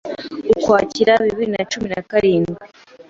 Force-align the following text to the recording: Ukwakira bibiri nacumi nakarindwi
Ukwakira 0.53 1.13
bibiri 1.23 1.49
nacumi 1.51 1.87
nakarindwi 1.89 2.63